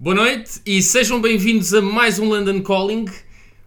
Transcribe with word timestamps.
Boa 0.00 0.14
noite 0.14 0.60
e 0.64 0.80
sejam 0.80 1.20
bem-vindos 1.20 1.74
a 1.74 1.82
mais 1.82 2.20
um 2.20 2.28
London 2.28 2.62
Calling. 2.62 3.06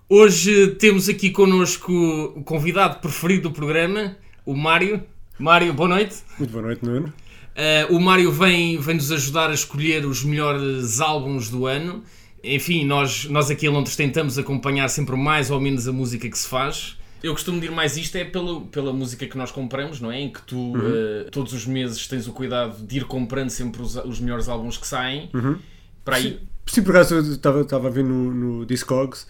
Hoje 0.07 0.75
temos 0.75 1.09
aqui 1.09 1.29
connosco 1.29 1.91
o 1.91 2.41
convidado 2.41 3.01
preferido 3.01 3.49
do 3.49 3.51
programa, 3.51 4.15
o 4.45 4.55
Mário. 4.55 5.03
Mário, 5.37 5.73
boa 5.73 5.89
noite. 5.89 6.15
Muito 6.39 6.51
boa 6.51 6.63
noite, 6.63 6.85
Nuno. 6.85 7.07
Uh, 7.09 7.93
o 7.93 7.99
Mário 7.99 8.31
vem, 8.31 8.79
vem 8.79 8.95
nos 8.95 9.11
ajudar 9.11 9.49
a 9.49 9.53
escolher 9.53 10.05
os 10.05 10.23
melhores 10.23 11.01
álbuns 11.01 11.49
do 11.49 11.65
ano. 11.65 12.01
Enfim, 12.41 12.85
nós, 12.85 13.25
nós 13.25 13.51
aqui 13.51 13.65
em 13.65 13.69
Londres 13.69 13.97
tentamos 13.97 14.39
acompanhar 14.39 14.87
sempre 14.87 15.17
mais 15.17 15.51
ou 15.51 15.59
menos 15.59 15.85
a 15.85 15.91
música 15.91 16.29
que 16.29 16.39
se 16.39 16.47
faz. 16.47 16.97
Eu 17.21 17.33
costumo 17.33 17.59
dizer 17.59 17.73
mais 17.73 17.97
isto 17.97 18.15
é 18.15 18.23
pela, 18.23 18.61
pela 18.61 18.93
música 18.93 19.27
que 19.27 19.37
nós 19.37 19.51
compramos, 19.51 19.99
não 19.99 20.09
é? 20.09 20.21
Em 20.21 20.31
que 20.31 20.41
tu 20.43 20.55
uhum. 20.55 20.77
uh, 20.77 21.29
todos 21.29 21.51
os 21.51 21.65
meses 21.65 22.07
tens 22.07 22.25
o 22.25 22.31
cuidado 22.31 22.87
de 22.87 22.99
ir 22.99 23.03
comprando 23.03 23.49
sempre 23.49 23.81
os, 23.81 23.97
os 23.97 24.21
melhores 24.21 24.47
álbuns 24.47 24.77
que 24.77 24.87
saem. 24.87 25.29
Uhum. 25.33 25.57
Para 26.03 26.17
aí. 26.17 26.39
Sim, 26.65 26.75
sim, 26.75 26.83
por 26.83 26.95
acaso 26.95 27.15
eu 27.15 27.21
estava 27.61 27.87
a 27.87 27.91
ver 27.91 28.03
no, 28.03 28.33
no 28.33 28.65
Discogs 28.65 29.27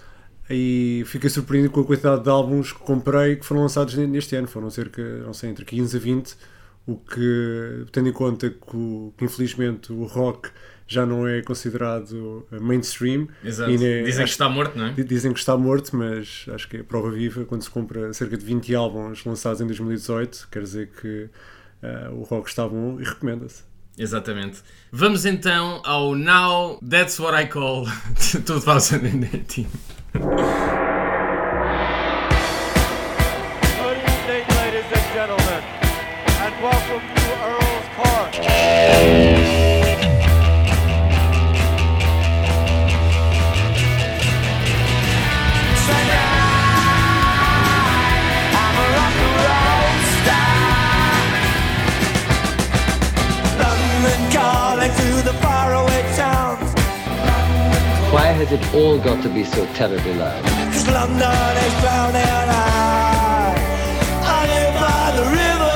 e 0.49 1.03
fiquei 1.05 1.29
surpreendido 1.29 1.73
com 1.73 1.81
a 1.81 1.85
quantidade 1.85 2.23
de 2.23 2.29
álbuns 2.29 2.73
que 2.73 2.79
comprei 2.79 3.37
que 3.37 3.45
foram 3.45 3.61
lançados 3.61 3.95
neste 3.95 4.35
ano. 4.35 4.47
Foram 4.47 4.69
cerca, 4.69 5.01
não 5.19 5.33
sei, 5.33 5.49
entre 5.49 5.65
15 5.65 5.95
a 5.95 5.99
20. 5.99 6.35
O 6.87 6.97
que, 6.97 7.85
tendo 7.91 8.09
em 8.09 8.13
conta 8.13 8.49
que, 8.49 9.11
que 9.17 9.25
infelizmente 9.25 9.93
o 9.93 10.03
rock 10.03 10.49
já 10.87 11.05
não 11.05 11.25
é 11.25 11.41
considerado 11.41 12.45
mainstream. 12.59 13.27
Exato. 13.43 13.71
dizem 13.71 14.03
acho, 14.03 14.17
que 14.17 14.23
está 14.23 14.49
morto, 14.49 14.77
não 14.77 14.87
é? 14.87 14.91
Dizem 14.91 15.31
que 15.31 15.39
está 15.39 15.55
morto, 15.55 15.95
mas 15.95 16.45
acho 16.53 16.67
que 16.67 16.77
é 16.77 16.83
prova 16.83 17.09
viva 17.11 17.45
quando 17.45 17.61
se 17.61 17.69
compra 17.69 18.11
cerca 18.13 18.35
de 18.35 18.43
20 18.43 18.75
álbuns 18.75 19.23
lançados 19.23 19.61
em 19.61 19.65
2018. 19.65 20.49
Quer 20.51 20.63
dizer 20.63 20.89
que 20.99 21.29
uh, 21.81 22.13
o 22.13 22.23
rock 22.23 22.49
está 22.49 22.67
bom 22.67 22.99
e 22.99 23.03
recomenda-se. 23.03 23.63
Exatamente. 24.01 24.63
Vamos 24.91 25.25
então 25.27 25.79
ao 25.85 26.15
Now 26.15 26.79
That's 26.81 27.19
What 27.19 27.39
I 27.39 27.45
Call 27.45 27.85
2018. 28.17 29.67
Good 30.13 30.23
evening, 33.97 34.45
ladies 34.57 34.91
and 34.91 35.13
gentlemen, 35.13 35.63
and 36.41 36.63
welcome 36.63 37.20
Why 58.11 58.27
has 58.27 58.51
it 58.51 58.61
all 58.75 58.99
got 58.99 59.23
to 59.23 59.29
be 59.29 59.45
so 59.45 59.65
terribly 59.73 60.13
loud? 60.15 60.43
Cause 60.43 60.85
London 60.91 61.57
is 61.63 61.73
drowning 61.79 62.27
out 62.27 63.55
by 64.75 65.11
the 65.15 65.23
river. 65.31 65.71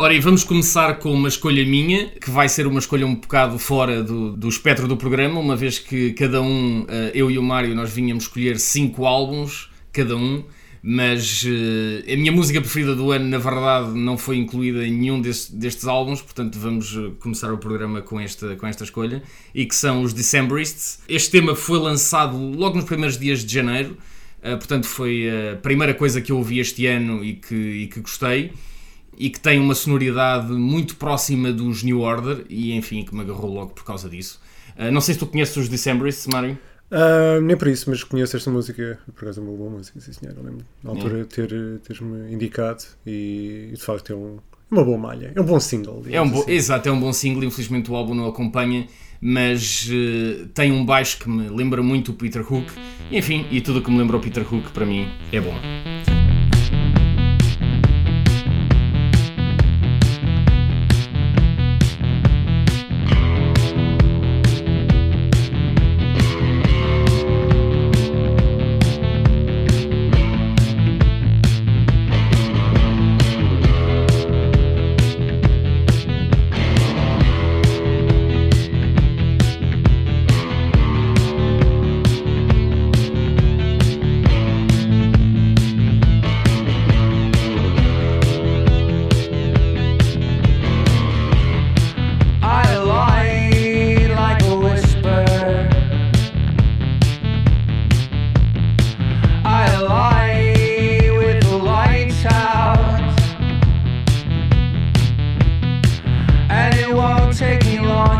Ora, 0.00 0.14
e 0.14 0.18
vamos 0.18 0.42
começar 0.42 0.94
com 0.98 1.12
uma 1.12 1.28
escolha 1.28 1.64
minha, 1.64 2.06
que 2.06 2.28
vai 2.28 2.48
ser 2.48 2.66
uma 2.66 2.80
escolha 2.80 3.06
um 3.06 3.14
bocado 3.14 3.56
fora 3.56 4.02
do, 4.02 4.32
do 4.32 4.48
espectro 4.48 4.88
do 4.88 4.96
programa, 4.96 5.38
uma 5.38 5.54
vez 5.54 5.78
que 5.78 6.12
cada 6.14 6.42
um, 6.42 6.86
eh, 6.88 7.12
eu 7.14 7.30
e 7.30 7.38
o 7.38 7.42
Mário, 7.42 7.72
nós 7.72 7.92
vinhamos 7.92 8.24
escolher 8.24 8.58
cinco 8.58 9.06
álbuns, 9.06 9.70
cada 9.92 10.16
um, 10.16 10.42
mas 10.82 11.44
uh, 11.44 12.12
a 12.12 12.16
minha 12.16 12.32
música 12.32 12.60
preferida 12.60 12.94
do 12.94 13.12
ano, 13.12 13.26
na 13.26 13.38
verdade, 13.38 13.90
não 13.90 14.16
foi 14.16 14.36
incluída 14.36 14.86
em 14.86 14.92
nenhum 14.92 15.20
desse, 15.20 15.54
destes 15.54 15.86
álbuns, 15.86 16.22
portanto 16.22 16.58
vamos 16.58 16.96
eh, 16.96 17.10
começar 17.20 17.52
o 17.52 17.58
programa 17.58 18.00
com 18.00 18.18
esta, 18.18 18.56
com 18.56 18.66
esta 18.66 18.84
escolha, 18.84 19.22
e 19.54 19.66
que 19.66 19.74
são 19.74 20.02
os 20.02 20.14
Decemberists. 20.14 21.00
Este 21.06 21.30
tema 21.30 21.54
foi 21.54 21.78
lançado 21.78 22.36
logo 22.36 22.76
nos 22.76 22.86
primeiros 22.86 23.18
dias 23.18 23.44
de 23.44 23.52
janeiro, 23.52 23.96
uh, 24.38 24.56
portanto 24.56 24.86
foi 24.86 25.28
a 25.52 25.56
primeira 25.56 25.92
coisa 25.92 26.20
que 26.20 26.32
eu 26.32 26.38
ouvi 26.38 26.60
este 26.60 26.86
ano 26.86 27.22
e 27.22 27.34
que, 27.34 27.54
e 27.54 27.86
que 27.86 28.00
gostei, 28.00 28.52
e 29.18 29.28
que 29.28 29.38
tem 29.38 29.58
uma 29.58 29.74
sonoridade 29.74 30.50
muito 30.50 30.96
próxima 30.96 31.52
dos 31.52 31.82
New 31.82 32.00
Order, 32.00 32.46
e 32.48 32.72
enfim, 32.72 33.04
que 33.04 33.14
me 33.14 33.20
agarrou 33.20 33.52
logo 33.52 33.72
por 33.74 33.84
causa 33.84 34.08
disso. 34.08 34.40
Uh, 34.78 34.90
não 34.90 35.02
sei 35.02 35.12
se 35.12 35.20
tu 35.20 35.26
conheces 35.26 35.54
os 35.58 35.68
Decemberists, 35.68 36.26
Mário? 36.26 36.58
Uh, 36.90 37.40
nem 37.40 37.56
por 37.56 37.68
isso, 37.68 37.88
mas 37.88 38.02
conheço 38.02 38.36
esta 38.36 38.50
música, 38.50 38.98
por 39.14 39.24
acaso 39.24 39.40
é 39.40 39.44
uma 39.44 39.56
boa 39.56 39.70
música, 39.70 40.00
sim 40.00 40.12
senhor. 40.12 40.34
Eu 40.36 40.42
lembro 40.42 40.64
na 40.82 40.90
altura 40.90 41.24
ter, 41.24 41.48
teres-me 41.84 42.32
indicado 42.32 42.82
e, 43.06 43.70
de 43.72 43.80
facto 43.80 44.12
é 44.12 44.16
um, 44.16 44.38
é 44.70 44.74
uma 44.74 44.84
boa 44.84 44.98
malha, 44.98 45.32
é 45.34 45.40
um 45.40 45.44
bom 45.44 45.58
single. 45.60 46.02
É 46.08 46.20
um 46.20 46.28
bo 46.28 46.40
assim. 46.40 46.52
Exato, 46.52 46.88
é 46.88 46.92
um 46.92 47.00
bom 47.00 47.12
single, 47.12 47.44
infelizmente 47.44 47.90
o 47.90 47.96
álbum 47.96 48.14
não 48.14 48.26
acompanha, 48.26 48.86
mas 49.20 49.88
uh, 49.88 50.46
tem 50.48 50.72
um 50.72 50.84
baixo 50.84 51.18
que 51.18 51.28
me 51.28 51.48
lembra 51.48 51.82
muito 51.82 52.10
o 52.12 52.14
Peter 52.14 52.40
Hook. 52.40 52.72
Enfim, 53.10 53.46
e 53.50 53.60
tudo 53.60 53.80
o 53.80 53.82
que 53.82 53.90
me 53.90 53.98
lembra 53.98 54.16
o 54.16 54.20
Peter 54.20 54.42
Hook 54.42 54.70
para 54.72 54.86
mim 54.86 55.08
é 55.32 55.40
bom. 55.40 55.54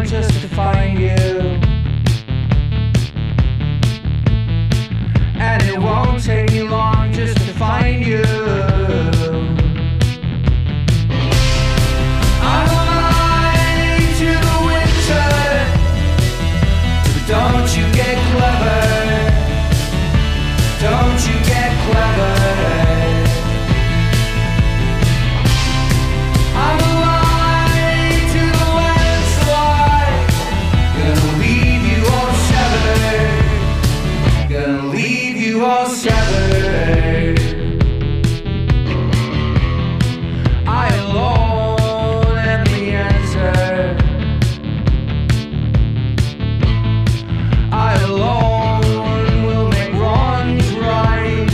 just 0.04 0.40
to 0.40 0.48
find 0.48 0.98
you. 0.98 1.29
you 35.60 35.66
all 35.66 35.86
scattered. 35.86 37.38
I 40.66 40.88
alone 41.04 42.38
am 42.38 42.64
the 42.64 42.82
answer. 43.08 43.96
I 47.72 47.94
alone 48.04 49.44
will 49.44 49.68
make 49.68 49.92
wrongs 50.00 50.70
right. 50.76 51.50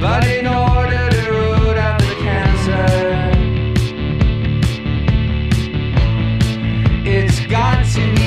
But 0.00 0.26
in 0.26 0.46
order 0.48 1.10
to 1.16 1.22
root 1.30 1.76
out 1.76 2.00
the 2.00 2.14
cancer, 2.26 2.86
it's 7.06 7.38
got 7.46 7.84
to 7.94 8.14
be. 8.16 8.22